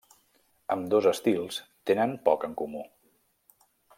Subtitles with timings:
[0.75, 1.59] Ambdós estils
[1.91, 2.83] tenen poc en comú.